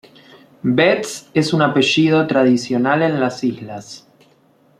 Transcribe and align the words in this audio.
Betts 0.77 1.29
es 1.35 1.53
un 1.53 1.61
apellido 1.61 2.25
tradicional 2.25 3.03
en 3.03 3.19
las 3.19 3.43
islas. 3.43 4.07